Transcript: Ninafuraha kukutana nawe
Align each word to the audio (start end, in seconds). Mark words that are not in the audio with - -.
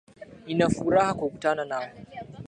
Ninafuraha 0.45 1.11
kukutana 1.19 1.61
nawe 1.71 1.89